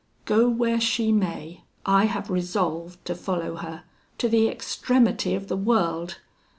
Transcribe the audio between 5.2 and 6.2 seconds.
of the world.